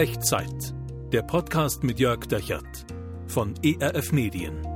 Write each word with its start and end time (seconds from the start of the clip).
Echtzeit. 0.00 0.74
Der 1.12 1.20
Podcast 1.20 1.84
mit 1.84 2.00
Jörg 2.00 2.20
Dechert 2.20 2.86
von 3.26 3.52
ERF 3.62 4.12
Medien. 4.12 4.66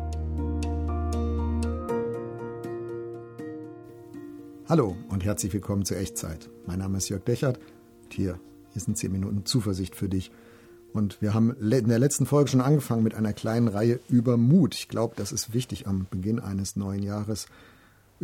Hallo 4.68 4.94
und 5.08 5.24
herzlich 5.24 5.54
willkommen 5.54 5.86
zur 5.86 5.96
Echtzeit. 5.96 6.50
Mein 6.66 6.80
Name 6.80 6.98
ist 6.98 7.08
Jörg 7.08 7.24
Dechert. 7.24 7.58
Hier, 8.10 8.38
hier 8.74 8.82
sind 8.82 8.98
10 8.98 9.12
Minuten 9.12 9.46
Zuversicht 9.46 9.96
für 9.96 10.10
dich. 10.10 10.30
Und 10.92 11.22
wir 11.22 11.32
haben 11.32 11.56
in 11.58 11.88
der 11.88 11.98
letzten 11.98 12.26
Folge 12.26 12.50
schon 12.50 12.60
angefangen 12.60 13.02
mit 13.02 13.14
einer 13.14 13.32
kleinen 13.32 13.68
Reihe 13.68 14.00
über 14.10 14.36
Mut. 14.36 14.74
Ich 14.74 14.88
glaube, 14.88 15.14
das 15.16 15.32
ist 15.32 15.54
wichtig 15.54 15.86
am 15.86 16.06
Beginn 16.10 16.38
eines 16.38 16.76
neuen 16.76 17.02
Jahres, 17.02 17.46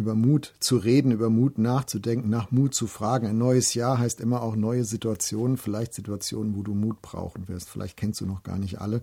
über 0.00 0.14
Mut 0.14 0.54
zu 0.60 0.78
reden, 0.78 1.12
über 1.12 1.28
Mut 1.28 1.58
nachzudenken, 1.58 2.30
nach 2.30 2.50
Mut 2.50 2.74
zu 2.74 2.86
fragen. 2.86 3.26
Ein 3.26 3.38
neues 3.38 3.74
Jahr 3.74 3.98
heißt 3.98 4.20
immer 4.20 4.42
auch 4.42 4.56
neue 4.56 4.84
Situationen, 4.84 5.58
vielleicht 5.58 5.92
Situationen, 5.94 6.56
wo 6.56 6.62
du 6.62 6.74
Mut 6.74 7.02
brauchen 7.02 7.48
wirst. 7.48 7.68
Vielleicht 7.68 7.96
kennst 7.96 8.20
du 8.20 8.26
noch 8.26 8.42
gar 8.42 8.58
nicht 8.58 8.80
alle. 8.80 9.02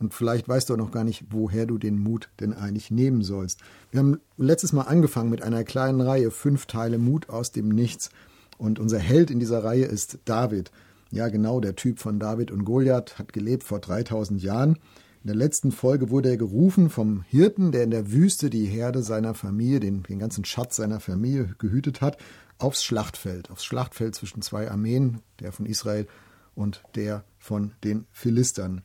Und 0.00 0.14
vielleicht 0.14 0.48
weißt 0.48 0.68
du 0.68 0.74
auch 0.74 0.78
noch 0.78 0.90
gar 0.90 1.04
nicht, 1.04 1.26
woher 1.30 1.66
du 1.66 1.78
den 1.78 1.98
Mut 1.98 2.30
denn 2.40 2.52
eigentlich 2.54 2.90
nehmen 2.90 3.22
sollst. 3.22 3.60
Wir 3.90 4.00
haben 4.00 4.18
letztes 4.36 4.72
Mal 4.72 4.82
angefangen 4.82 5.30
mit 5.30 5.42
einer 5.42 5.62
kleinen 5.62 6.00
Reihe, 6.00 6.30
fünf 6.30 6.66
Teile 6.66 6.98
Mut 6.98 7.28
aus 7.28 7.52
dem 7.52 7.68
Nichts. 7.68 8.10
Und 8.58 8.78
unser 8.78 8.98
Held 8.98 9.30
in 9.30 9.38
dieser 9.38 9.62
Reihe 9.62 9.84
ist 9.84 10.18
David. 10.24 10.72
Ja, 11.10 11.28
genau, 11.28 11.60
der 11.60 11.76
Typ 11.76 12.00
von 12.00 12.18
David 12.18 12.50
und 12.50 12.64
Goliath 12.64 13.18
hat 13.18 13.32
gelebt 13.32 13.62
vor 13.62 13.78
3000 13.78 14.42
Jahren. 14.42 14.78
In 15.24 15.28
der 15.28 15.36
letzten 15.36 15.72
Folge 15.72 16.10
wurde 16.10 16.28
er 16.28 16.36
gerufen 16.36 16.90
vom 16.90 17.22
Hirten, 17.22 17.72
der 17.72 17.84
in 17.84 17.90
der 17.90 18.12
Wüste 18.12 18.50
die 18.50 18.66
Herde 18.66 19.02
seiner 19.02 19.32
Familie, 19.32 19.80
den, 19.80 20.02
den 20.02 20.18
ganzen 20.18 20.44
Schatz 20.44 20.76
seiner 20.76 21.00
Familie 21.00 21.54
gehütet 21.56 22.02
hat, 22.02 22.18
aufs 22.58 22.84
Schlachtfeld. 22.84 23.50
Aufs 23.50 23.64
Schlachtfeld 23.64 24.14
zwischen 24.14 24.42
zwei 24.42 24.70
Armeen, 24.70 25.22
der 25.40 25.52
von 25.52 25.64
Israel 25.64 26.06
und 26.54 26.82
der 26.94 27.24
von 27.38 27.72
den 27.84 28.04
Philistern. 28.12 28.82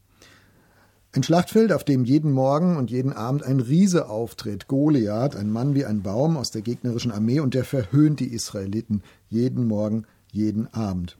Ein 1.12 1.23
Schlachtfeld, 1.23 1.73
auf 1.73 1.84
dem 1.84 2.06
jeden 2.06 2.31
Morgen 2.31 2.78
und 2.78 2.90
jeden 2.90 3.12
Abend 3.12 3.44
ein 3.44 3.59
Riese 3.59 4.08
auftritt, 4.08 4.70
Goliath, 4.70 5.36
ein 5.36 5.52
Mann 5.52 5.76
wie 5.76 5.84
ein 5.84 6.03
Baum 6.03 6.38
aus 6.38 6.52
der 6.52 6.62
gegnerischen 6.62 7.12
Armee, 7.12 7.42
und 7.42 7.53
der 7.53 7.66
verhöhnt 7.66 8.22
die 8.22 8.31
Israeliten 8.31 9.03
jeden 9.28 9.68
Morgen, 9.68 10.06
jeden 10.31 10.74
Abend. 10.74 11.18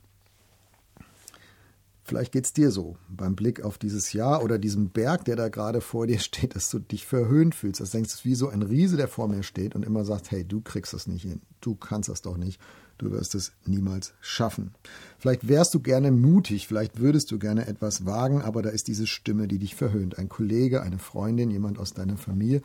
Vielleicht 2.09 2.31
geht 2.31 2.45
es 2.45 2.53
dir 2.53 2.71
so 2.71 2.97
beim 3.07 3.35
Blick 3.35 3.61
auf 3.61 3.77
dieses 3.77 4.13
Jahr 4.13 4.43
oder 4.43 4.57
diesen 4.57 4.89
Berg, 4.89 5.25
der 5.25 5.35
da 5.35 5.47
gerade 5.49 5.79
vor 5.79 6.07
dir 6.07 6.17
steht, 6.19 6.55
dass 6.55 6.71
du 6.71 6.79
dich 6.79 7.05
verhöhnt 7.05 7.53
fühlst. 7.53 7.81
Das 7.81 7.91
denkst 7.91 8.23
du, 8.23 8.27
wie 8.27 8.33
so 8.33 8.49
ein 8.49 8.63
Riese, 8.63 8.97
der 8.97 9.07
vor 9.07 9.27
mir 9.27 9.43
steht 9.43 9.75
und 9.75 9.85
immer 9.85 10.03
sagt, 10.03 10.31
hey, 10.31 10.43
du 10.43 10.59
kriegst 10.59 10.91
das 10.91 11.05
nicht 11.05 11.21
hin, 11.21 11.39
du 11.61 11.75
kannst 11.75 12.09
das 12.09 12.23
doch 12.23 12.35
nicht, 12.35 12.59
du 12.97 13.11
wirst 13.11 13.35
es 13.35 13.52
niemals 13.67 14.13
schaffen. 14.21 14.71
Vielleicht 15.19 15.47
wärst 15.47 15.75
du 15.75 15.81
gerne 15.81 16.11
mutig, 16.11 16.67
vielleicht 16.67 16.99
würdest 16.99 17.30
du 17.30 17.37
gerne 17.37 17.67
etwas 17.67 18.07
wagen, 18.07 18.41
aber 18.41 18.63
da 18.63 18.69
ist 18.69 18.87
diese 18.87 19.05
Stimme, 19.05 19.47
die 19.47 19.59
dich 19.59 19.75
verhöhnt. 19.75 20.17
Ein 20.17 20.30
Kollege, 20.30 20.81
eine 20.81 20.97
Freundin, 20.97 21.52
jemand 21.52 21.77
aus 21.77 21.93
deiner 21.93 22.17
Familie 22.17 22.63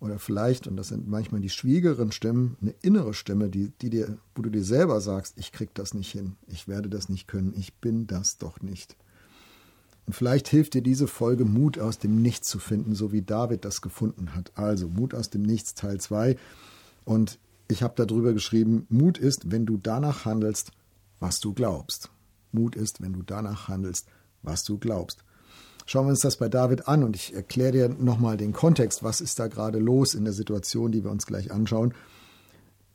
oder 0.00 0.18
vielleicht, 0.18 0.66
und 0.66 0.76
das 0.76 0.88
sind 0.88 1.08
manchmal 1.08 1.40
die 1.40 1.48
schwierigeren 1.48 2.12
Stimmen, 2.12 2.56
eine 2.60 2.74
innere 2.82 3.14
Stimme, 3.14 3.48
die, 3.48 3.70
die 3.80 3.90
dir, 3.90 4.18
wo 4.34 4.42
du 4.42 4.50
dir 4.50 4.64
selber 4.64 5.00
sagst, 5.00 5.34
ich 5.38 5.52
krieg 5.52 5.74
das 5.74 5.94
nicht 5.94 6.12
hin, 6.12 6.36
ich 6.48 6.68
werde 6.68 6.88
das 6.88 7.08
nicht 7.08 7.26
können, 7.28 7.54
ich 7.56 7.74
bin 7.74 8.06
das 8.06 8.38
doch 8.38 8.60
nicht. 8.60 8.96
Und 10.06 10.12
vielleicht 10.12 10.48
hilft 10.48 10.74
dir 10.74 10.82
diese 10.82 11.08
Folge, 11.08 11.44
Mut 11.44 11.78
aus 11.78 11.98
dem 11.98 12.22
Nichts 12.22 12.48
zu 12.48 12.58
finden, 12.58 12.94
so 12.94 13.10
wie 13.10 13.22
David 13.22 13.64
das 13.64 13.80
gefunden 13.80 14.34
hat. 14.36 14.52
Also 14.54 14.88
Mut 14.88 15.14
aus 15.14 15.30
dem 15.30 15.42
Nichts 15.42 15.74
Teil 15.74 15.98
2. 16.00 16.36
Und 17.04 17.40
ich 17.66 17.82
habe 17.82 17.94
darüber 17.96 18.32
geschrieben, 18.32 18.86
Mut 18.88 19.18
ist, 19.18 19.50
wenn 19.50 19.66
du 19.66 19.76
danach 19.76 20.24
handelst, 20.24 20.70
was 21.18 21.40
du 21.40 21.52
glaubst. 21.52 22.10
Mut 22.52 22.76
ist, 22.76 23.00
wenn 23.00 23.14
du 23.14 23.22
danach 23.22 23.66
handelst, 23.66 24.06
was 24.42 24.62
du 24.62 24.78
glaubst. 24.78 25.24
Schauen 25.86 26.06
wir 26.06 26.10
uns 26.10 26.20
das 26.20 26.36
bei 26.36 26.48
David 26.48 26.88
an 26.88 27.04
und 27.04 27.14
ich 27.14 27.32
erkläre 27.32 27.70
dir 27.72 27.88
nochmal 27.88 28.36
den 28.36 28.52
Kontext, 28.52 29.04
was 29.04 29.20
ist 29.20 29.38
da 29.38 29.46
gerade 29.46 29.78
los 29.78 30.14
in 30.14 30.24
der 30.24 30.32
Situation, 30.32 30.90
die 30.90 31.04
wir 31.04 31.12
uns 31.12 31.26
gleich 31.26 31.52
anschauen. 31.52 31.94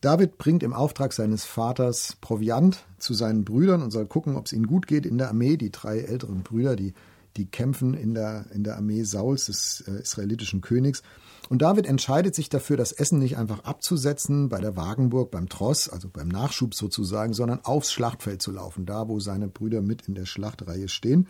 David 0.02 0.38
bringt 0.38 0.62
im 0.62 0.74
Auftrag 0.74 1.14
seines 1.14 1.46
Vaters 1.46 2.18
Proviant 2.20 2.84
zu 2.98 3.14
seinen 3.14 3.46
Brüdern 3.46 3.82
und 3.82 3.92
soll 3.92 4.08
gucken, 4.08 4.36
ob 4.36 4.48
es 4.48 4.54
ihnen 4.54 4.68
gut 4.68 4.88
geht 4.88 5.06
in 5.06 5.18
der 5.18 5.30
Armee. 5.30 5.56
Die 5.58 5.72
drei 5.72 6.00
älteren 6.00 6.44
Brüder, 6.44 6.76
die, 6.76 6.94
die 7.38 7.46
kämpfen 7.46 7.94
in 7.94 8.14
der, 8.14 8.48
in 8.54 8.64
der 8.64 8.76
Armee 8.76 9.04
Sauls, 9.04 9.46
des 9.46 9.86
äh, 9.88 10.02
israelitischen 10.02 10.60
Königs. 10.60 11.02
Und 11.50 11.62
David 11.62 11.86
entscheidet 11.86 12.36
sich 12.36 12.50
dafür, 12.50 12.78
das 12.78 12.92
Essen 12.92 13.20
nicht 13.20 13.38
einfach 13.38 13.64
abzusetzen 13.64 14.50
bei 14.50 14.60
der 14.60 14.76
Wagenburg, 14.76 15.32
beim 15.32 15.48
Tross, 15.50 15.88
also 15.88 16.10
beim 16.10 16.28
Nachschub 16.28 16.74
sozusagen, 16.74 17.34
sondern 17.34 17.64
aufs 17.64 17.92
Schlachtfeld 17.92 18.42
zu 18.42 18.52
laufen, 18.52 18.86
da 18.86 19.08
wo 19.08 19.20
seine 19.20 19.48
Brüder 19.48 19.82
mit 19.82 20.08
in 20.08 20.16
der 20.16 20.26
Schlachtreihe 20.26 20.88
stehen. 20.88 21.28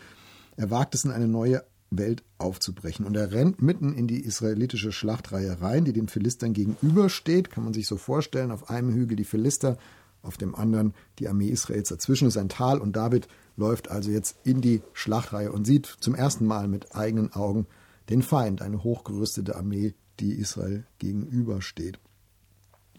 Er 0.57 0.69
wagt 0.69 0.95
es 0.95 1.06
in 1.06 1.12
eine 1.12 1.28
neue 1.28 1.63
Welt 1.91 2.23
aufzubrechen. 2.38 3.06
Und 3.06 3.16
er 3.16 3.31
rennt 3.31 3.62
mitten 3.62 3.94
in 3.94 4.07
die 4.07 4.22
israelitische 4.22 4.91
Schlachtreihe 4.91 5.62
rein, 5.62 5.85
die 5.85 5.94
den 5.94 6.07
Philistern 6.07 6.53
gegenübersteht. 6.53 7.51
Kann 7.51 7.63
man 7.63 7.73
sich 7.73 7.88
so 7.88 7.97
vorstellen. 7.97 8.51
Auf 8.51 8.69
einem 8.69 8.94
Hügel 8.94 9.17
die 9.17 9.25
Philister, 9.25 9.78
auf 10.23 10.38
dem 10.38 10.56
anderen 10.56 10.94
die 11.19 11.28
Armee 11.28 11.50
Israels. 11.50 11.89
Dazwischen 11.89 12.28
ist 12.28 12.38
ein 12.38 12.50
Tal 12.50 12.79
und 12.79 12.95
David 12.95 13.28
läuft 13.57 13.91
also 13.91 14.09
jetzt 14.12 14.38
in 14.44 14.62
die 14.62 14.81
Schlachtreihe 14.94 15.51
und 15.51 15.66
sieht 15.66 15.85
zum 15.85 16.16
ersten 16.16 16.45
Mal 16.45 16.68
mit 16.68 16.95
eigenen 16.95 17.33
Augen 17.33 17.68
den 18.09 18.22
Feind, 18.22 18.62
eine 18.62 18.83
hochgerüstete 18.83 19.56
Armee, 19.56 19.94
die 20.19 20.33
Israel 20.33 20.85
gegenübersteht. 21.00 22.00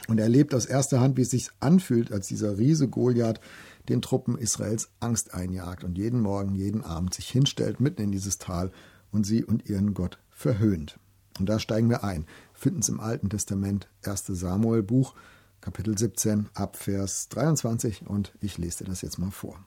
Und 0.09 0.19
er 0.19 0.25
erlebt 0.25 0.55
aus 0.55 0.67
erster 0.67 1.01
Hand, 1.01 1.17
wie 1.17 1.23
es 1.23 1.31
sich 1.31 1.51
anfühlt, 1.61 2.11
als 2.13 2.27
dieser 2.27 2.59
Riese 2.59 2.89
Goliath 2.89 3.41
den 3.89 4.03
Truppen 4.03 4.39
Israels 4.39 4.91
Angst 5.01 5.35
einjagt 5.35 5.85
und 5.85 5.99
jeden 5.99 6.21
Morgen, 6.21 6.55
jeden 6.55 6.83
Abend 6.83 7.15
sich 7.15 7.29
hinstellt 7.29 7.81
mitten 7.81 8.03
in 8.03 8.13
dieses 8.13 8.39
Tal 8.39 8.73
und 9.11 9.25
sie 9.25 9.45
und 9.45 9.69
ihren 9.69 9.95
Gott 9.95 10.19
verhöhnt. 10.31 10.99
Und 11.39 11.49
da 11.49 11.59
steigen 11.59 11.89
wir 11.89 12.05
ein, 12.05 12.27
finden 12.53 12.81
es 12.81 12.89
im 12.89 13.01
Alten 13.01 13.31
Testament, 13.31 13.89
1. 14.05 14.27
Samuel 14.27 14.83
Buch, 14.83 15.15
Kapitel 15.61 15.97
17, 15.97 16.49
Abvers 16.55 17.29
23 17.29 18.07
und 18.07 18.33
ich 18.41 18.59
lese 18.59 18.85
dir 18.85 18.91
das 18.91 19.03
jetzt 19.03 19.19
mal 19.19 19.31
vor. 19.31 19.65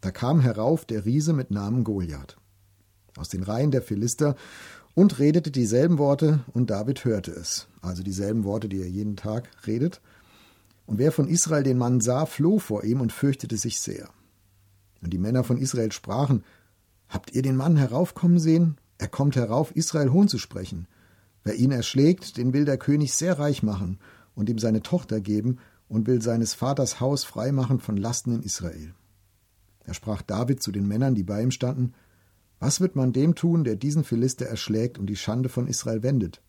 Da 0.00 0.10
kam 0.10 0.40
herauf 0.40 0.84
der 0.84 1.04
Riese 1.04 1.32
mit 1.32 1.50
Namen 1.50 1.84
Goliath 1.84 2.36
aus 3.16 3.28
den 3.28 3.42
Reihen 3.42 3.70
der 3.70 3.82
Philister 3.82 4.36
und 4.94 5.18
redete 5.18 5.50
dieselben 5.50 5.98
Worte 5.98 6.40
und 6.52 6.70
David 6.70 7.04
hörte 7.04 7.32
es, 7.32 7.68
also 7.80 8.02
dieselben 8.02 8.44
Worte, 8.44 8.68
die 8.68 8.80
er 8.80 8.88
jeden 8.88 9.16
Tag 9.16 9.48
redet, 9.66 10.00
und 10.90 10.98
wer 10.98 11.12
von 11.12 11.28
Israel 11.28 11.62
den 11.62 11.78
Mann 11.78 12.00
sah, 12.00 12.26
floh 12.26 12.58
vor 12.58 12.82
ihm 12.82 13.00
und 13.00 13.12
fürchtete 13.12 13.56
sich 13.56 13.78
sehr. 13.78 14.10
Und 15.00 15.12
die 15.12 15.18
Männer 15.18 15.44
von 15.44 15.56
Israel 15.56 15.92
sprachen, 15.92 16.42
Habt 17.08 17.32
ihr 17.32 17.42
den 17.42 17.54
Mann 17.54 17.76
heraufkommen 17.76 18.40
sehen? 18.40 18.76
Er 18.98 19.06
kommt 19.06 19.36
herauf, 19.36 19.70
Israel 19.76 20.10
Hohn 20.10 20.26
zu 20.26 20.36
sprechen. 20.36 20.88
Wer 21.44 21.54
ihn 21.54 21.70
erschlägt, 21.70 22.36
den 22.38 22.52
will 22.52 22.64
der 22.64 22.76
König 22.76 23.14
sehr 23.14 23.38
reich 23.38 23.62
machen 23.62 24.00
und 24.34 24.48
ihm 24.48 24.58
seine 24.58 24.82
Tochter 24.82 25.20
geben 25.20 25.58
und 25.86 26.08
will 26.08 26.22
seines 26.22 26.54
Vaters 26.54 26.98
Haus 26.98 27.22
freimachen 27.22 27.78
von 27.78 27.96
Lasten 27.96 28.34
in 28.34 28.42
Israel. 28.42 28.92
Da 29.84 29.94
sprach 29.94 30.22
David 30.22 30.60
zu 30.60 30.72
den 30.72 30.88
Männern, 30.88 31.14
die 31.14 31.22
bei 31.22 31.40
ihm 31.40 31.52
standen, 31.52 31.94
Was 32.58 32.80
wird 32.80 32.96
man 32.96 33.12
dem 33.12 33.36
tun, 33.36 33.62
der 33.62 33.76
diesen 33.76 34.02
Philister 34.02 34.46
erschlägt 34.46 34.98
und 34.98 35.06
die 35.06 35.14
Schande 35.14 35.50
von 35.50 35.68
Israel 35.68 36.02
wendet? 36.02 36.42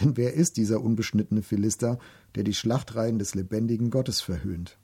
Denn 0.00 0.16
wer 0.16 0.34
ist 0.34 0.56
dieser 0.56 0.80
unbeschnittene 0.82 1.42
Philister, 1.42 1.98
der 2.34 2.44
die 2.44 2.54
Schlachtreihen 2.54 3.18
des 3.18 3.34
lebendigen 3.34 3.90
Gottes 3.90 4.20
verhöhnt? 4.20 4.78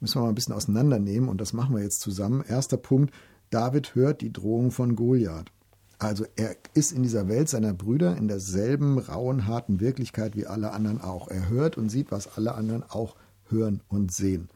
Müssen 0.00 0.16
wir 0.16 0.22
mal 0.22 0.28
ein 0.30 0.34
bisschen 0.34 0.54
auseinandernehmen 0.54 1.28
und 1.28 1.40
das 1.40 1.52
machen 1.52 1.74
wir 1.74 1.82
jetzt 1.82 2.00
zusammen. 2.00 2.44
Erster 2.46 2.76
Punkt, 2.76 3.14
David 3.50 3.94
hört 3.94 4.20
die 4.20 4.32
Drohung 4.32 4.70
von 4.70 4.96
Goliath. 4.96 5.50
Also 5.98 6.26
er 6.36 6.56
ist 6.74 6.92
in 6.92 7.02
dieser 7.02 7.28
Welt 7.28 7.48
seiner 7.48 7.72
Brüder 7.72 8.16
in 8.16 8.28
derselben 8.28 8.98
rauen, 8.98 9.46
harten 9.46 9.80
Wirklichkeit 9.80 10.36
wie 10.36 10.46
alle 10.46 10.72
anderen 10.72 11.00
auch. 11.00 11.28
Er 11.28 11.48
hört 11.48 11.78
und 11.78 11.88
sieht, 11.88 12.10
was 12.10 12.36
alle 12.36 12.54
anderen 12.54 12.82
auch 12.82 13.16
hören 13.48 13.80
und 13.88 14.12
sehen. 14.12 14.48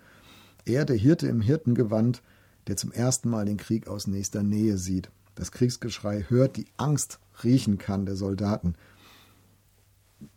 Er, 0.66 0.84
der 0.84 0.96
Hirte 0.96 1.28
im 1.28 1.40
Hirtengewand, 1.40 2.22
der 2.66 2.76
zum 2.76 2.92
ersten 2.92 3.30
Mal 3.30 3.46
den 3.46 3.56
Krieg 3.56 3.88
aus 3.88 4.06
nächster 4.06 4.42
Nähe 4.42 4.76
sieht, 4.76 5.10
das 5.34 5.52
Kriegsgeschrei 5.52 6.26
hört, 6.28 6.56
die 6.56 6.66
Angst 6.76 7.18
riechen 7.44 7.78
kann 7.78 8.06
der 8.06 8.16
Soldaten. 8.16 8.74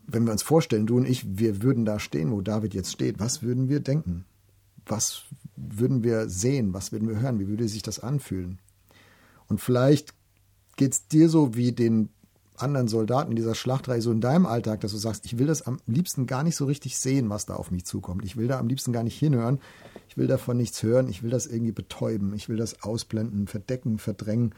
Wenn 0.07 0.25
wir 0.25 0.31
uns 0.31 0.43
vorstellen, 0.43 0.85
du 0.85 0.97
und 0.97 1.07
ich, 1.07 1.37
wir 1.37 1.61
würden 1.63 1.85
da 1.85 1.99
stehen, 1.99 2.31
wo 2.31 2.41
David 2.41 2.73
jetzt 2.73 2.91
steht, 2.91 3.19
was 3.19 3.41
würden 3.41 3.69
wir 3.69 3.79
denken? 3.79 4.25
Was 4.85 5.23
würden 5.55 6.03
wir 6.03 6.29
sehen? 6.29 6.73
Was 6.73 6.91
würden 6.91 7.07
wir 7.07 7.19
hören? 7.19 7.39
Wie 7.39 7.47
würde 7.47 7.67
sich 7.67 7.81
das 7.81 7.99
anfühlen? 7.99 8.59
Und 9.47 9.61
vielleicht 9.61 10.13
geht 10.75 10.93
es 10.93 11.07
dir 11.07 11.29
so 11.29 11.55
wie 11.55 11.71
den 11.71 12.09
anderen 12.55 12.87
Soldaten 12.87 13.31
in 13.31 13.35
dieser 13.35 13.55
Schlachtreihe, 13.55 14.01
so 14.01 14.11
in 14.11 14.21
deinem 14.21 14.45
Alltag, 14.45 14.81
dass 14.81 14.91
du 14.91 14.97
sagst, 14.97 15.25
ich 15.25 15.37
will 15.37 15.47
das 15.47 15.63
am 15.63 15.79
liebsten 15.87 16.27
gar 16.27 16.43
nicht 16.43 16.55
so 16.55 16.65
richtig 16.65 16.97
sehen, 16.97 17.29
was 17.29 17.45
da 17.45 17.55
auf 17.55 17.71
mich 17.71 17.85
zukommt. 17.85 18.23
Ich 18.25 18.37
will 18.37 18.47
da 18.47 18.59
am 18.59 18.67
liebsten 18.67 18.93
gar 18.93 19.03
nicht 19.03 19.17
hinhören. 19.17 19.59
Ich 20.07 20.17
will 20.17 20.27
davon 20.27 20.57
nichts 20.57 20.83
hören. 20.83 21.09
Ich 21.09 21.23
will 21.23 21.31
das 21.31 21.45
irgendwie 21.45 21.71
betäuben. 21.71 22.33
Ich 22.33 22.49
will 22.49 22.57
das 22.57 22.83
ausblenden, 22.83 23.47
verdecken, 23.47 23.97
verdrängen. 23.97 24.53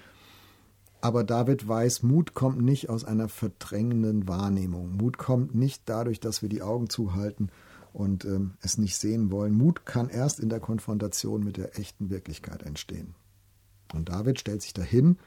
Aber 1.06 1.24
David 1.24 1.68
weiß, 1.68 2.02
Mut 2.02 2.34
kommt 2.34 2.64
nicht 2.64 2.90
aus 2.90 3.06
einer 3.06 3.30
verdrängenden 3.30 4.28
Wahrnehmung. 4.28 4.98
Mut 4.98 5.20
kommt 5.20 5.54
nicht 5.54 5.84
dadurch, 5.86 6.20
dass 6.20 6.42
wir 6.42 6.50
die 6.50 6.64
Augen 6.64 6.90
zuhalten 6.90 7.52
und 7.94 8.26
ähm, 8.26 8.56
es 8.62 8.80
nicht 8.80 8.98
sehen 8.98 9.30
wollen. 9.30 9.54
Mut 9.54 9.86
kann 9.86 10.10
erst 10.10 10.40
in 10.40 10.50
der 10.50 10.60
Konfrontation 10.60 11.44
mit 11.44 11.58
der 11.58 11.78
echten 11.78 12.10
Wirklichkeit 12.10 12.64
entstehen. 12.64 13.14
Und 13.94 14.10
David 14.10 14.40
stellt 14.40 14.64
sich 14.64 14.74
dahin 14.74 15.20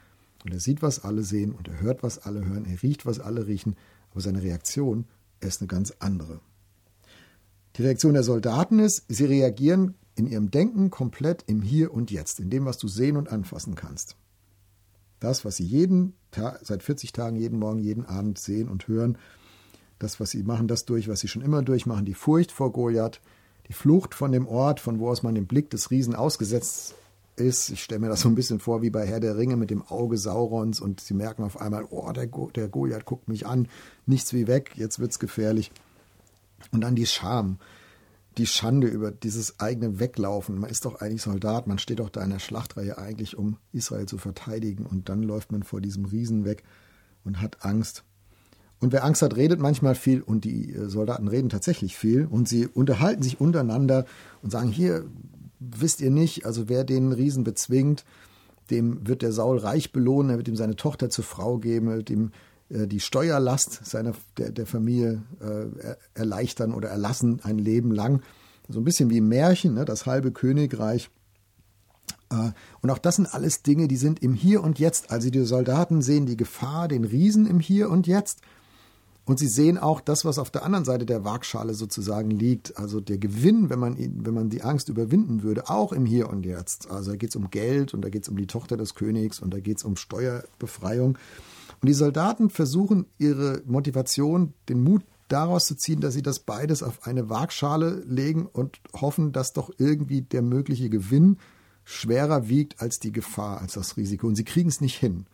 und 0.44 0.52
er 0.52 0.58
sieht, 0.58 0.82
was 0.82 1.04
alle 1.04 1.22
sehen 1.22 1.52
und 1.52 1.69
er 1.69 1.80
hört, 1.80 2.02
was 2.02 2.19
alle 2.19 2.44
hören, 2.44 2.64
er 2.64 2.82
riecht, 2.82 3.06
was 3.06 3.20
alle 3.20 3.46
riechen, 3.46 3.76
aber 4.10 4.20
seine 4.20 4.42
Reaktion 4.42 5.04
ist 5.38 5.60
eine 5.60 5.69
ganz 5.69 5.92
andere. 6.00 6.40
Die 7.76 7.82
Reaktion 7.82 8.14
der 8.14 8.25
Soldaten 8.25 8.80
ist, 8.80 9.04
sie 9.06 9.26
reagieren 9.26 9.94
in 10.16 10.26
ihrem 10.26 10.50
Denken 10.50 10.90
komplett 10.90 11.44
im 11.46 11.62
Hier 11.62 11.94
und 11.94 12.10
Jetzt, 12.10 12.40
in 12.40 12.50
dem, 12.50 12.64
was 12.64 12.78
du 12.78 12.88
sehen 12.88 13.16
und 13.16 13.28
anfassen 13.28 13.76
kannst. 13.76 14.16
Das, 15.20 15.44
was 15.44 15.56
sie 15.56 15.65
jeden 15.65 16.15
Tag, 16.31 16.61
seit 16.62 16.82
40 16.82 17.12
Tagen, 17.12 17.37
jeden 17.37 17.59
Morgen, 17.59 17.81
jeden 17.81 18.05
Abend 18.05 18.38
sehen 18.38 18.69
und 18.69 18.88
hören, 18.88 19.19
das, 19.99 20.20
was 20.20 20.31
sie 20.31 20.43
machen, 20.43 20.69
das 20.69 20.85
durch, 20.85 21.09
was 21.09 21.20
sie 21.20 21.29
schon 21.29 21.43
immer 21.43 21.62
durchmachen, 21.62 22.05
die 22.05 22.15
Furcht 22.15 22.53
vor 22.53 22.73
Goliath, 22.73 23.20
die 23.69 23.73
Flucht 23.73 24.15
von 24.15 24.32
dem 24.32 24.47
Ort, 24.47 24.81
von 24.81 24.99
wo 24.99 25.09
aus 25.11 25.23
man 25.23 25.35
dem 25.35 25.47
Blick 25.47 25.70
des 25.70 25.91
Riesen 25.91 26.15
ausgesetzt 26.15 26.94
ist. 27.37 27.70
Ich 27.70 27.82
stelle 27.82 28.00
mir 28.00 28.09
das 28.09 28.20
so 28.20 28.29
ein 28.29 28.35
bisschen 28.35 28.61
vor 28.61 28.82
wie 28.82 28.91
bei 28.91 29.06
Herr 29.06 29.20
der 29.20 29.37
Ringe 29.37 29.56
mit 29.56 29.70
dem 29.70 29.82
Auge 29.82 30.17
Saurons 30.17 30.81
und 30.81 31.00
sie 31.00 31.15
merken 31.15 31.43
auf 31.43 31.61
einmal, 31.61 31.85
oh, 31.91 32.11
der, 32.12 32.26
Go 32.26 32.50
der 32.50 32.69
Goliath 32.69 33.05
guckt 33.05 33.29
mich 33.29 33.47
an, 33.47 33.69
nichts 34.06 34.32
wie 34.32 34.47
weg, 34.47 34.73
jetzt 34.76 34.99
wird's 34.99 35.19
gefährlich. 35.19 35.71
Und 36.73 36.82
dann 36.82 36.97
die 36.97 37.06
Scham, 37.06 37.59
die 38.38 38.46
Schande 38.46 38.87
über 38.87 39.11
dieses 39.11 39.61
eigene 39.61 39.99
Weglaufen. 39.99 40.58
Man 40.58 40.70
ist 40.70 40.85
doch 40.85 41.00
eigentlich 41.00 41.23
Soldat, 41.23 41.67
man 41.67 41.79
steht 41.79 41.99
doch 41.99 42.11
da 42.11 42.23
in 42.23 42.31
der 42.31 42.38
Schlachtreihe 42.38 42.99
eigentlich, 42.99 43.37
um 43.37 43.58
Israel 43.73 44.06
zu 44.06 44.19
verteidigen 44.19 44.87
und 44.87 45.08
dann 45.08 45.23
läuft 45.23 45.52
man 45.52 45.62
vor 45.62 45.81
diesem 45.81 46.05
Riesen 46.05 46.44
weg 46.44 46.62
und 47.25 47.40
hat 47.40 47.64
Angst. 47.64 48.05
Und 48.81 48.93
wer 48.93 49.05
Angst 49.05 49.23
hat, 49.23 49.37
redet 49.37 49.61
manchmal 49.61 49.96
viel 49.96 50.23
und 50.23 50.44
die 50.44 50.73
äh, 50.73 50.88
Soldaten 50.88 51.26
reden 51.26 51.49
tatsächlich 51.49 51.96
viel 51.96 52.26
und 52.26 52.49
sie 52.49 52.67
unterhalten 52.67 53.23
sich 53.23 53.40
untereinander 53.40 54.05
und 54.43 54.50
sagen, 54.50 54.69
hier 54.69 55.05
wisst 55.58 56.00
ihr 56.00 56.11
nicht, 56.11 56.46
also 56.46 56.69
wer 56.69 56.85
den 56.85 57.12
Riesen 57.12 57.43
bezwingt, 57.43 58.05
dem 58.70 59.06
wird 59.06 59.23
der 59.23 59.32
Saul 59.32 59.58
reich 59.58 59.93
belohnen, 59.93 60.31
er 60.31 60.37
wird 60.37 60.46
ihm 60.46 60.56
seine 60.56 60.76
Tochter 60.76 61.11
zur 61.11 61.25
Frau 61.25 61.58
geben, 61.58 61.88
er 61.88 61.96
wird 61.96 62.11
ihm 62.11 62.31
die 62.70 63.00
Steuerlast 63.00 63.87
seiner, 63.87 64.12
der, 64.37 64.53
der 64.53 64.67
Familie 64.67 65.23
äh, 65.41 65.97
erleichtern 66.15 66.75
oder 66.75 66.88
erlassen 66.88 67.41
ein 67.43 67.59
Leben 67.59 67.91
lang. 67.91 68.23
So 68.69 68.81
ein 68.81 68.85
bisschen 68.85 69.09
wie 69.09 69.19
im 69.19 69.29
Märchen, 69.29 69.75
ne, 69.75 69.85
das 69.85 70.05
halbe 70.05 70.32
Königreich. 70.32 71.11
Äh, 72.31 72.50
und 72.82 72.91
auch 72.91 72.99
das 72.99 73.17
sind 73.17 73.32
alles 73.32 73.62
Dinge, 73.62 73.88
die 73.88 73.97
sind 73.97 74.23
im 74.23 74.35
Hier 74.35 74.62
und 74.62 74.79
Jetzt. 74.79 75.11
Also 75.11 75.31
die 75.31 75.44
Soldaten 75.44 76.03
sehen 76.03 76.26
die 76.26 76.37
Gefahr, 76.37 76.88
den 76.88 77.05
Riesen 77.05 77.47
im 77.47 77.61
Hier 77.61 77.91
und 77.91 78.06
Jetzt. 78.06 78.41
Und 79.25 79.38
sie 79.38 79.49
sehen 79.49 79.76
auch 79.76 80.00
das, 80.00 80.25
was 80.25 80.38
auf 80.38 80.50
der 80.50 80.64
anderen 80.64 80.87
Seite 80.87 81.05
der 81.05 81.23
Waagschale 81.23 81.75
sozusagen 81.75 82.31
liegt. 82.31 82.79
Also 82.79 83.00
der 83.00 83.19
Gewinn, 83.19 83.69
wenn 83.69 83.79
man, 83.79 83.97
wenn 83.99 84.32
man 84.32 84.49
die 84.49 84.62
Angst 84.62 84.88
überwinden 84.88 85.43
würde, 85.43 85.69
auch 85.69 85.93
im 85.93 86.06
Hier 86.06 86.31
und 86.31 86.47
Jetzt. 86.47 86.91
Also 86.91 87.11
da 87.11 87.17
geht 87.19 87.31
es 87.31 87.37
um 87.37 87.50
Geld 87.50 87.93
und 87.93 88.03
da 88.03 88.09
geht 88.09 88.23
es 88.23 88.31
um 88.31 88.37
die 88.37 88.47
Tochter 88.47 88.79
des 88.79 88.94
Königs 88.94 89.41
und 89.41 89.53
da 89.53 89.61
geht 89.61 89.79
es 89.79 89.85
um 89.85 89.97
Steuerbefreiung. 89.97 91.19
Und 91.80 91.88
die 91.88 91.94
Soldaten 91.94 92.50
versuchen 92.50 93.06
ihre 93.19 93.62
Motivation, 93.66 94.54
den 94.69 94.82
Mut 94.82 95.04
daraus 95.28 95.66
zu 95.66 95.76
ziehen, 95.76 96.00
dass 96.00 96.14
sie 96.14 96.22
das 96.22 96.40
beides 96.40 96.82
auf 96.82 97.06
eine 97.06 97.28
Waagschale 97.28 98.02
legen 98.06 98.46
und 98.46 98.80
hoffen, 98.94 99.32
dass 99.32 99.52
doch 99.52 99.70
irgendwie 99.78 100.22
der 100.22 100.42
mögliche 100.42 100.90
Gewinn 100.90 101.36
schwerer 101.84 102.48
wiegt 102.48 102.80
als 102.80 102.98
die 102.98 103.12
Gefahr, 103.12 103.60
als 103.60 103.75
das 103.75 103.96
Risiko. 103.96 104.26
Und 104.26 104.36
sie 104.36 104.44
kriegen 104.44 104.69
es 104.69 104.80
nicht 104.80 104.96
hin. 104.96 105.26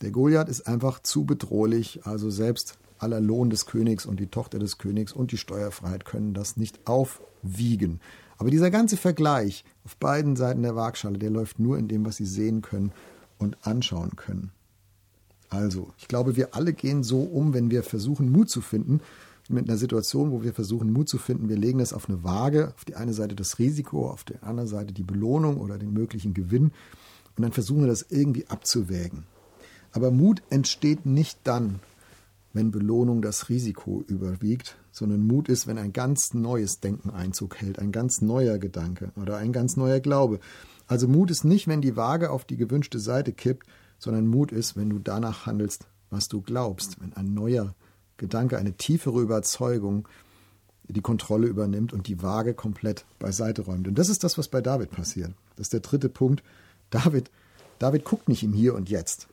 Der 0.00 0.10
Goliath 0.10 0.48
ist 0.48 0.66
einfach 0.66 1.00
zu 1.00 1.24
bedrohlich, 1.24 2.00
also 2.04 2.30
selbst 2.30 2.78
aller 2.98 3.20
Lohn 3.20 3.50
des 3.50 3.66
Königs 3.66 4.06
und 4.06 4.20
die 4.20 4.26
Tochter 4.26 4.58
des 4.58 4.78
Königs 4.78 5.12
und 5.12 5.32
die 5.32 5.36
Steuerfreiheit 5.38 6.04
können 6.04 6.34
das 6.34 6.56
nicht 6.56 6.86
aufwiegen. 6.86 8.00
Aber 8.36 8.50
dieser 8.50 8.70
ganze 8.70 8.96
Vergleich 8.96 9.64
auf 9.84 9.96
beiden 9.96 10.36
Seiten 10.36 10.62
der 10.62 10.76
Waagschale, 10.76 11.18
der 11.18 11.30
läuft 11.30 11.58
nur 11.58 11.78
in 11.78 11.88
dem, 11.88 12.04
was 12.04 12.16
sie 12.16 12.26
sehen 12.26 12.62
können 12.62 12.92
und 13.38 13.66
anschauen 13.66 14.14
können. 14.16 14.52
Also, 15.48 15.92
ich 15.98 16.08
glaube, 16.08 16.36
wir 16.36 16.54
alle 16.54 16.72
gehen 16.72 17.02
so 17.02 17.20
um, 17.20 17.54
wenn 17.54 17.70
wir 17.70 17.82
versuchen, 17.82 18.30
Mut 18.30 18.50
zu 18.50 18.60
finden, 18.60 19.00
mit 19.48 19.68
einer 19.68 19.78
Situation, 19.78 20.30
wo 20.30 20.42
wir 20.42 20.52
versuchen, 20.52 20.92
Mut 20.92 21.08
zu 21.08 21.18
finden. 21.18 21.48
Wir 21.48 21.56
legen 21.56 21.78
das 21.78 21.92
auf 21.92 22.08
eine 22.08 22.22
Waage, 22.22 22.74
auf 22.76 22.84
die 22.84 22.96
eine 22.96 23.14
Seite 23.14 23.34
das 23.34 23.58
Risiko, 23.58 24.10
auf 24.10 24.24
der 24.24 24.42
anderen 24.44 24.68
Seite 24.68 24.92
die 24.92 25.02
Belohnung 25.02 25.58
oder 25.58 25.78
den 25.78 25.92
möglichen 25.92 26.34
Gewinn. 26.34 26.72
Und 27.36 27.42
dann 27.42 27.52
versuchen 27.52 27.82
wir 27.82 27.88
das 27.88 28.06
irgendwie 28.10 28.46
abzuwägen. 28.48 29.24
Aber 29.92 30.10
Mut 30.10 30.42
entsteht 30.50 31.06
nicht 31.06 31.38
dann, 31.44 31.80
wenn 32.52 32.70
Belohnung 32.70 33.22
das 33.22 33.48
Risiko 33.48 34.04
überwiegt, 34.06 34.76
sondern 34.90 35.26
Mut 35.26 35.48
ist, 35.48 35.66
wenn 35.66 35.78
ein 35.78 35.92
ganz 35.92 36.34
neues 36.34 36.80
Denken 36.80 37.10
Einzug 37.10 37.56
hält, 37.56 37.78
ein 37.78 37.92
ganz 37.92 38.20
neuer 38.20 38.58
Gedanke 38.58 39.12
oder 39.16 39.36
ein 39.36 39.52
ganz 39.52 39.76
neuer 39.76 40.00
Glaube. 40.00 40.40
Also 40.86 41.08
Mut 41.08 41.30
ist 41.30 41.44
nicht, 41.44 41.68
wenn 41.68 41.80
die 41.80 41.96
Waage 41.96 42.30
auf 42.30 42.44
die 42.44 42.56
gewünschte 42.56 42.98
Seite 42.98 43.32
kippt, 43.32 43.66
sondern 43.98 44.26
Mut 44.26 44.52
ist, 44.52 44.76
wenn 44.76 44.90
du 44.90 44.98
danach 44.98 45.46
handelst, 45.46 45.86
was 46.10 46.28
du 46.28 46.40
glaubst, 46.40 47.00
wenn 47.00 47.12
ein 47.14 47.34
neuer 47.34 47.74
Gedanke, 48.16 48.58
eine 48.58 48.72
tiefere 48.72 49.20
Überzeugung 49.20 50.08
die 50.88 51.02
Kontrolle 51.02 51.46
übernimmt 51.46 51.92
und 51.92 52.08
die 52.08 52.22
Waage 52.22 52.54
komplett 52.54 53.04
beiseite 53.18 53.62
räumt. 53.62 53.86
Und 53.88 53.98
das 53.98 54.08
ist 54.08 54.24
das, 54.24 54.38
was 54.38 54.48
bei 54.48 54.60
David 54.60 54.90
passiert. 54.90 55.32
Das 55.56 55.66
ist 55.66 55.72
der 55.74 55.80
dritte 55.80 56.08
Punkt. 56.08 56.42
David, 56.90 57.30
David 57.78 58.04
guckt 58.04 58.28
nicht 58.28 58.42
im 58.42 58.54
Hier 58.54 58.74
und 58.74 58.88
Jetzt. 58.88 59.28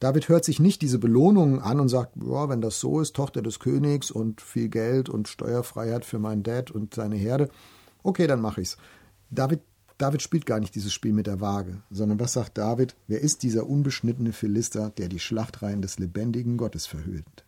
David 0.00 0.28
hört 0.28 0.44
sich 0.44 0.60
nicht 0.60 0.82
diese 0.82 0.98
Belohnungen 0.98 1.60
an 1.60 1.80
und 1.80 1.88
sagt, 1.88 2.12
ja, 2.22 2.48
wenn 2.48 2.60
das 2.60 2.78
so 2.78 3.00
ist, 3.00 3.16
Tochter 3.16 3.42
des 3.42 3.58
Königs 3.58 4.10
und 4.10 4.40
viel 4.40 4.68
Geld 4.68 5.08
und 5.08 5.28
Steuerfreiheit 5.28 6.04
für 6.04 6.18
meinen 6.18 6.42
Dad 6.42 6.70
und 6.70 6.94
seine 6.94 7.16
Herde, 7.16 7.48
okay, 8.02 8.26
dann 8.26 8.40
mache 8.40 8.60
ich's. 8.60 8.76
David, 9.30 9.60
David 9.98 10.22
spielt 10.22 10.46
gar 10.46 10.60
nicht 10.60 10.76
dieses 10.76 10.92
Spiel 10.92 11.12
mit 11.12 11.26
der 11.26 11.40
Waage, 11.40 11.82
sondern 11.90 12.20
was 12.20 12.32
sagt 12.32 12.56
David? 12.56 12.94
Wer 13.08 13.20
ist 13.20 13.42
dieser 13.42 13.66
unbeschnittene 13.66 14.32
Philister, 14.32 14.90
der 14.90 15.08
die 15.08 15.18
Schlachtreihen 15.18 15.82
des 15.82 15.98
lebendigen 15.98 16.56
Gottes 16.56 16.86
verhüllt? 16.86 17.44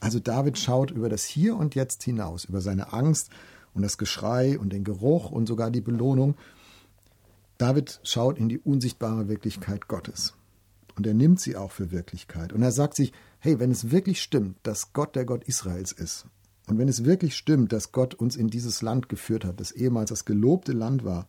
Also 0.00 0.18
David 0.18 0.58
schaut 0.58 0.90
über 0.90 1.10
das 1.10 1.24
Hier 1.24 1.56
und 1.56 1.74
Jetzt 1.74 2.02
hinaus, 2.02 2.46
über 2.46 2.62
seine 2.62 2.94
Angst 2.94 3.30
und 3.74 3.82
das 3.82 3.98
Geschrei 3.98 4.58
und 4.58 4.72
den 4.72 4.82
Geruch 4.82 5.30
und 5.30 5.46
sogar 5.46 5.70
die 5.70 5.82
Belohnung. 5.82 6.36
David 7.58 8.00
schaut 8.02 8.38
in 8.38 8.48
die 8.48 8.58
unsichtbare 8.58 9.28
Wirklichkeit 9.28 9.86
Gottes. 9.86 10.34
Und 10.96 11.06
er 11.06 11.14
nimmt 11.14 11.40
sie 11.40 11.56
auch 11.56 11.70
für 11.70 11.90
Wirklichkeit. 11.90 12.52
Und 12.52 12.62
er 12.62 12.72
sagt 12.72 12.96
sich, 12.96 13.12
hey, 13.40 13.58
wenn 13.58 13.70
es 13.70 13.90
wirklich 13.90 14.22
stimmt, 14.22 14.56
dass 14.62 14.94
Gott 14.94 15.16
der 15.16 15.26
Gott 15.26 15.44
Israels 15.44 15.92
ist, 15.92 16.26
und 16.66 16.78
wenn 16.78 16.88
es 16.88 17.04
wirklich 17.04 17.36
stimmt, 17.36 17.72
dass 17.74 17.92
Gott 17.92 18.14
uns 18.14 18.36
in 18.36 18.48
dieses 18.48 18.80
Land 18.80 19.10
geführt 19.10 19.44
hat, 19.44 19.60
das 19.60 19.70
ehemals 19.70 20.08
das 20.08 20.24
gelobte 20.24 20.72
Land 20.72 21.04
war, 21.04 21.28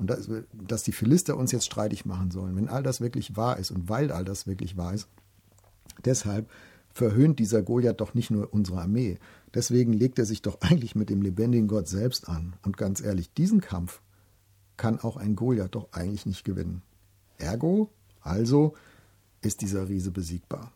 und 0.00 0.08
dass, 0.08 0.28
dass 0.52 0.82
die 0.82 0.92
Philister 0.92 1.36
uns 1.36 1.52
jetzt 1.52 1.66
streitig 1.66 2.06
machen 2.06 2.30
sollen, 2.30 2.56
wenn 2.56 2.68
all 2.68 2.82
das 2.82 3.02
wirklich 3.02 3.36
wahr 3.36 3.58
ist 3.58 3.70
und 3.70 3.88
weil 3.88 4.10
all 4.10 4.24
das 4.24 4.46
wirklich 4.46 4.76
wahr 4.78 4.94
ist, 4.94 5.08
deshalb 6.04 6.48
verhöhnt 6.92 7.38
dieser 7.38 7.62
Goliath 7.62 8.00
doch 8.00 8.14
nicht 8.14 8.30
nur 8.30 8.52
unsere 8.52 8.80
Armee. 8.80 9.18
Deswegen 9.54 9.92
legt 9.92 10.18
er 10.18 10.24
sich 10.24 10.42
doch 10.42 10.60
eigentlich 10.62 10.94
mit 10.94 11.10
dem 11.10 11.22
lebendigen 11.22 11.68
Gott 11.68 11.86
selbst 11.86 12.28
an. 12.28 12.54
Und 12.62 12.78
ganz 12.78 13.00
ehrlich, 13.02 13.32
diesen 13.34 13.60
Kampf 13.60 14.00
kann 14.76 14.98
auch 14.98 15.18
ein 15.18 15.36
Goliath 15.36 15.74
doch 15.74 15.92
eigentlich 15.92 16.24
nicht 16.24 16.44
gewinnen. 16.44 16.82
Ergo, 17.36 17.90
also, 18.22 18.74
ist 19.42 19.60
dieser 19.60 19.88
Riese 19.88 20.10
besiegbar. 20.10 20.72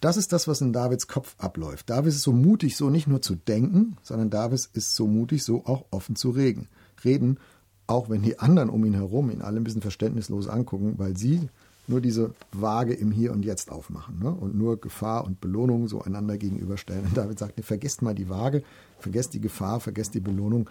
Das 0.00 0.16
ist 0.16 0.32
das, 0.32 0.46
was 0.46 0.60
in 0.60 0.72
Davids 0.72 1.08
Kopf 1.08 1.36
abläuft. 1.38 1.88
David 1.88 2.12
ist 2.12 2.22
so 2.22 2.32
mutig, 2.32 2.76
so 2.76 2.90
nicht 2.90 3.06
nur 3.06 3.22
zu 3.22 3.34
denken, 3.34 3.96
sondern 4.02 4.28
David 4.28 4.68
ist 4.72 4.94
so 4.94 5.06
mutig, 5.06 5.42
so 5.42 5.64
auch 5.64 5.86
offen 5.90 6.16
zu 6.16 6.30
reden. 6.30 6.68
Reden, 7.02 7.38
auch 7.86 8.08
wenn 8.08 8.22
die 8.22 8.38
anderen 8.38 8.70
um 8.70 8.84
ihn 8.84 8.94
herum 8.94 9.30
ihn 9.30 9.42
alle 9.42 9.58
ein 9.58 9.64
bisschen 9.64 9.82
verständnislos 9.82 10.48
angucken, 10.48 10.94
weil 10.96 11.16
sie 11.16 11.48
nur 11.88 12.00
diese 12.00 12.34
Waage 12.52 12.94
im 12.94 13.12
Hier 13.12 13.32
und 13.32 13.44
Jetzt 13.44 13.70
aufmachen 13.70 14.18
ne? 14.18 14.30
und 14.30 14.56
nur 14.56 14.80
Gefahr 14.80 15.24
und 15.24 15.40
Belohnung 15.40 15.86
so 15.88 16.02
einander 16.02 16.36
gegenüberstellen. 16.36 17.04
Und 17.04 17.16
David 17.16 17.38
sagt, 17.38 17.56
nee, 17.56 17.62
vergesst 17.62 18.02
mal 18.02 18.14
die 18.14 18.28
Waage, 18.28 18.64
vergesst 18.98 19.34
die 19.34 19.40
Gefahr, 19.40 19.80
vergesst 19.80 20.14
die 20.14 20.20
Belohnung. 20.20 20.68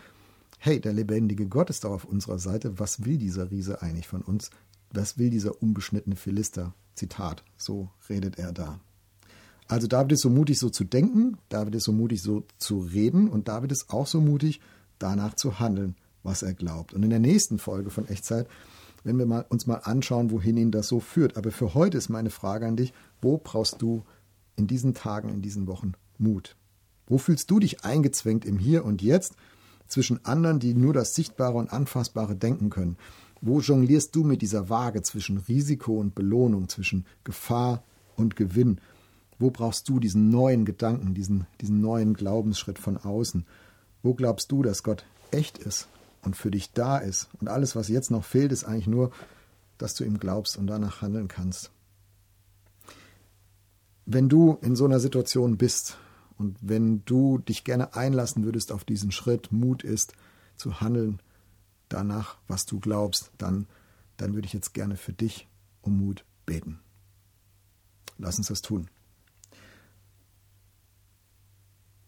Hey, 0.57 0.81
der 0.81 0.93
lebendige 0.93 1.47
Gott 1.47 1.69
ist 1.69 1.83
doch 1.83 1.91
auf 1.91 2.05
unserer 2.05 2.39
Seite. 2.39 2.79
Was 2.79 3.05
will 3.05 3.17
dieser 3.17 3.51
Riese 3.51 3.81
eigentlich 3.81 4.07
von 4.07 4.21
uns? 4.21 4.49
Was 4.91 5.17
will 5.17 5.29
dieser 5.29 5.61
unbeschnittene 5.61 6.15
Philister? 6.15 6.73
Zitat, 6.95 7.43
so 7.57 7.89
redet 8.09 8.39
er 8.39 8.51
da. 8.51 8.79
Also 9.67 9.87
David 9.87 10.13
ist 10.13 10.21
so 10.21 10.29
mutig, 10.29 10.59
so 10.59 10.69
zu 10.69 10.83
denken, 10.83 11.37
David 11.49 11.75
ist 11.75 11.85
so 11.85 11.91
mutig, 11.91 12.21
so 12.21 12.45
zu 12.57 12.79
reden 12.79 13.27
und 13.27 13.47
David 13.47 13.71
ist 13.71 13.89
auch 13.89 14.07
so 14.07 14.21
mutig, 14.21 14.61
danach 14.99 15.33
zu 15.33 15.59
handeln, 15.59 15.95
was 16.25 16.41
er 16.41 16.53
glaubt. 16.53 16.93
Und 16.93 17.03
in 17.03 17.11
der 17.11 17.19
nächsten 17.19 17.59
Folge 17.59 17.89
von 17.89 18.07
Echtzeit 18.09 18.47
werden 19.03 19.19
wir 19.19 19.25
mal, 19.25 19.45
uns 19.47 19.67
mal 19.67 19.81
anschauen, 19.83 20.31
wohin 20.31 20.57
ihn 20.57 20.71
das 20.71 20.87
so 20.87 20.99
führt. 20.99 21.37
Aber 21.37 21.51
für 21.51 21.73
heute 21.73 21.97
ist 21.97 22.09
meine 22.09 22.31
Frage 22.31 22.65
an 22.65 22.75
dich, 22.75 22.91
wo 23.21 23.37
brauchst 23.37 23.81
du 23.81 24.03
in 24.55 24.67
diesen 24.67 24.93
Tagen, 24.93 25.29
in 25.29 25.41
diesen 25.41 25.67
Wochen 25.67 25.93
Mut? 26.17 26.55
Wo 27.07 27.17
fühlst 27.17 27.49
du 27.51 27.59
dich 27.59 27.85
eingezwängt 27.85 28.45
im 28.45 28.57
Hier 28.57 28.83
und 28.83 29.01
Jetzt 29.01 29.35
zwischen 29.87 30.25
anderen, 30.25 30.59
die 30.59 30.73
nur 30.73 30.93
das 30.93 31.13
Sichtbare 31.13 31.57
und 31.57 31.71
Anfassbare 31.71 32.35
denken 32.35 32.71
können? 32.71 32.97
Wo 33.41 33.59
jonglierst 33.59 34.15
du 34.15 34.23
mit 34.23 34.41
dieser 34.41 34.69
Waage 34.69 35.03
zwischen 35.03 35.37
Risiko 35.37 35.99
und 35.99 36.15
Belohnung, 36.15 36.67
zwischen 36.67 37.05
Gefahr 37.23 37.83
und 38.15 38.35
Gewinn? 38.35 38.81
Wo 39.37 39.51
brauchst 39.51 39.87
du 39.87 39.99
diesen 39.99 40.29
neuen 40.29 40.65
Gedanken, 40.65 41.13
diesen, 41.13 41.45
diesen 41.61 41.79
neuen 41.79 42.15
Glaubensschritt 42.15 42.79
von 42.79 42.97
außen? 42.97 43.45
Wo 44.01 44.15
glaubst 44.15 44.51
du, 44.51 44.63
dass 44.63 44.81
Gott 44.81 45.05
echt 45.31 45.59
ist 45.59 45.89
und 46.25 46.35
für 46.35 46.51
dich 46.51 46.71
da 46.73 46.97
ist? 46.97 47.29
Und 47.39 47.47
alles, 47.47 47.75
was 47.75 47.87
jetzt 47.87 48.11
noch 48.11 48.23
fehlt, 48.23 48.51
ist 48.51 48.63
eigentlich 48.63 48.87
nur, 48.87 49.11
dass 49.77 49.93
du 49.93 50.03
ihm 50.03 50.19
glaubst 50.19 50.57
und 50.57 50.67
danach 50.67 51.01
handeln 51.01 51.27
kannst. 51.27 51.71
Wenn 54.05 54.29
du 54.29 54.57
in 54.61 54.75
so 54.75 54.85
einer 54.85 54.99
Situation 54.99 55.57
bist 55.57 55.97
und 56.37 56.57
wenn 56.61 57.03
du 57.05 57.39
dich 57.39 57.63
gerne 57.63 57.95
einlassen 57.95 58.43
würdest 58.43 58.71
auf 58.71 58.83
diesen 58.83 59.11
Schritt, 59.11 59.51
Mut 59.51 59.83
ist, 59.83 60.13
zu 60.57 60.79
handeln 60.79 61.21
danach, 61.89 62.37
was 62.47 62.65
du 62.65 62.79
glaubst, 62.79 63.31
dann, 63.37 63.67
dann 64.17 64.33
würde 64.33 64.45
ich 64.47 64.53
jetzt 64.53 64.73
gerne 64.73 64.95
für 64.95 65.13
dich 65.13 65.47
um 65.81 65.97
Mut 65.97 66.25
beten. 66.45 66.79
Lass 68.17 68.37
uns 68.37 68.47
das 68.47 68.61
tun. 68.61 68.89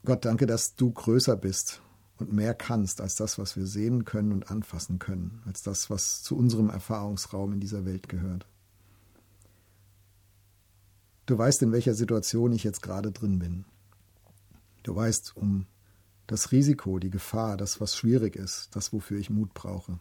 Gott, 0.06 0.24
danke, 0.24 0.46
dass 0.46 0.76
du 0.76 0.92
größer 0.92 1.36
bist 1.36 1.82
und 2.20 2.34
mehr 2.34 2.54
kannst 2.54 3.02
als 3.02 3.16
das, 3.16 3.38
was 3.38 3.56
wir 3.56 3.66
sehen 3.66 4.06
können 4.06 4.32
und 4.32 4.50
anfassen 4.50 5.00
können, 5.00 5.42
als 5.46 5.62
das, 5.62 5.90
was 5.90 6.24
zu 6.24 6.36
unserem 6.36 6.70
Erfahrungsraum 6.70 7.54
in 7.54 7.60
dieser 7.60 7.86
Welt 7.86 8.10
gehört. 8.10 8.48
Du 11.26 11.38
weißt, 11.38 11.62
in 11.62 11.72
welcher 11.72 11.94
Situation 11.94 12.54
ich 12.54 12.64
jetzt 12.64 12.82
gerade 12.82 13.12
drin 13.12 13.40
bin. 13.40 13.66
Du 14.84 14.96
weißt 14.96 15.36
um 15.36 15.66
das 16.26 16.52
Risiko, 16.52 17.00
die 17.00 17.10
Gefahr, 17.10 17.58
das, 17.58 17.82
was 17.82 17.98
schwierig 17.98 18.36
ist, 18.36 18.76
das, 18.76 18.94
wofür 18.94 19.20
ich 19.20 19.30
Mut 19.30 19.54
brauche. 19.54 20.00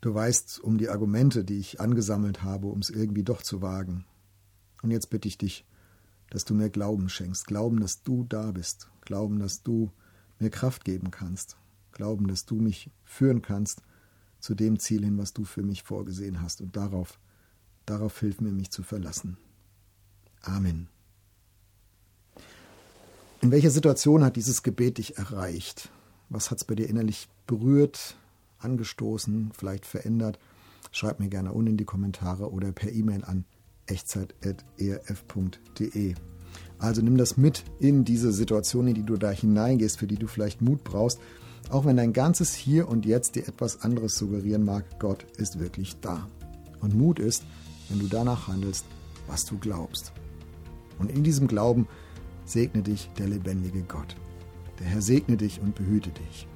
Du 0.00 0.14
weißt 0.14 0.60
um 0.60 0.78
die 0.78 0.88
Argumente, 0.88 1.44
die 1.44 1.58
ich 1.58 1.80
angesammelt 1.80 2.42
habe, 2.42 2.68
um 2.68 2.78
es 2.80 2.90
irgendwie 2.90 3.22
doch 3.22 3.42
zu 3.42 3.62
wagen. 3.62 4.04
Und 4.82 4.90
jetzt 4.90 5.10
bitte 5.10 5.28
ich 5.28 5.38
dich, 5.38 5.64
dass 6.30 6.44
du 6.44 6.54
mir 6.54 6.70
Glauben 6.70 7.08
schenkst. 7.08 7.46
Glauben, 7.46 7.80
dass 7.80 8.02
du 8.02 8.24
da 8.24 8.52
bist. 8.52 8.88
Glauben, 9.02 9.38
dass 9.38 9.62
du 9.62 9.90
mir 10.38 10.50
Kraft 10.50 10.84
geben 10.84 11.10
kannst. 11.10 11.56
Glauben, 11.92 12.28
dass 12.28 12.46
du 12.46 12.56
mich 12.56 12.90
führen 13.04 13.42
kannst 13.42 13.82
zu 14.38 14.54
dem 14.54 14.78
Ziel 14.78 15.04
hin, 15.04 15.18
was 15.18 15.34
du 15.34 15.44
für 15.44 15.62
mich 15.62 15.82
vorgesehen 15.82 16.40
hast. 16.40 16.60
Und 16.60 16.76
darauf 16.76 17.18
Darauf 17.90 18.20
hilf 18.20 18.40
mir, 18.40 18.52
mich 18.52 18.70
zu 18.70 18.84
verlassen. 18.84 19.36
Amen. 20.42 20.88
In 23.40 23.50
welcher 23.50 23.70
Situation 23.70 24.22
hat 24.22 24.36
dieses 24.36 24.62
Gebet 24.62 24.98
dich 24.98 25.18
erreicht? 25.18 25.90
Was 26.28 26.52
hat 26.52 26.58
es 26.58 26.64
bei 26.64 26.76
dir 26.76 26.88
innerlich 26.88 27.28
berührt, 27.48 28.16
angestoßen, 28.60 29.50
vielleicht 29.58 29.86
verändert? 29.86 30.38
Schreib 30.92 31.18
mir 31.18 31.28
gerne 31.28 31.52
unten 31.52 31.72
in 31.72 31.76
die 31.78 31.84
Kommentare 31.84 32.52
oder 32.52 32.70
per 32.70 32.92
E-Mail 32.92 33.24
an 33.24 33.44
echtzeit.erf.de. 33.90 36.14
Also 36.78 37.02
nimm 37.02 37.18
das 37.18 37.36
mit 37.36 37.64
in 37.78 38.04
diese 38.04 38.32
Situation, 38.32 38.88
in 38.88 38.94
die 38.94 39.02
du 39.02 39.16
da 39.16 39.30
hineingehst, 39.30 39.98
für 39.98 40.06
die 40.06 40.16
du 40.16 40.26
vielleicht 40.26 40.62
Mut 40.62 40.82
brauchst. 40.82 41.20
Auch 41.68 41.84
wenn 41.84 41.98
dein 41.98 42.14
ganzes 42.14 42.54
Hier 42.54 42.88
und 42.88 43.04
Jetzt 43.04 43.34
dir 43.34 43.46
etwas 43.46 43.82
anderes 43.82 44.16
suggerieren 44.16 44.64
mag, 44.64 44.98
Gott 44.98 45.26
ist 45.36 45.60
wirklich 45.60 46.00
da. 46.00 46.26
Und 46.80 46.94
Mut 46.94 47.18
ist, 47.18 47.44
wenn 47.90 47.98
du 47.98 48.06
danach 48.06 48.48
handelst, 48.48 48.86
was 49.26 49.44
du 49.44 49.58
glaubst. 49.58 50.14
Und 50.98 51.10
in 51.10 51.22
diesem 51.22 51.48
Glauben 51.48 51.86
segne 52.46 52.80
dich 52.82 53.10
der 53.18 53.28
lebendige 53.28 53.82
Gott. 53.82 54.16
Der 54.78 54.86
Herr 54.86 55.02
segne 55.02 55.36
dich 55.36 55.60
und 55.60 55.74
behüte 55.74 56.08
dich. 56.10 56.46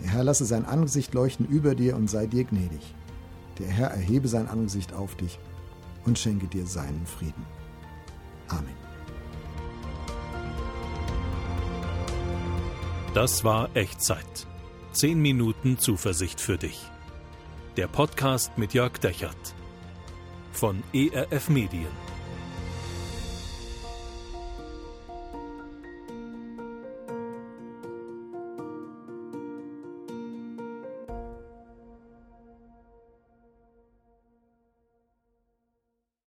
Der 0.00 0.10
Herr 0.10 0.24
lasse 0.24 0.44
sein 0.44 0.66
Angesicht 0.66 1.14
leuchten 1.14 1.46
über 1.46 1.74
dir 1.74 1.96
und 1.96 2.10
sei 2.10 2.26
dir 2.26 2.44
gnädig. 2.44 2.94
Der 3.58 3.68
Herr 3.68 3.88
erhebe 3.88 4.28
sein 4.28 4.48
Angesicht 4.48 4.92
auf 4.92 5.14
dich 5.14 5.38
und 6.04 6.18
schenke 6.18 6.46
dir 6.46 6.66
seinen 6.66 7.06
Frieden. 7.06 7.44
Amen. 8.48 8.76
Das 13.14 13.44
war 13.44 13.68
Echtzeit. 13.74 14.46
Zehn 14.92 15.20
Minuten 15.20 15.78
Zuversicht 15.78 16.40
für 16.40 16.58
dich. 16.58 16.90
Der 17.76 17.86
Podcast 17.86 18.56
mit 18.58 18.74
Jörg 18.74 18.98
Dechert 18.98 19.54
von 20.52 20.82
ERF 20.92 21.48
Medien. 21.48 22.11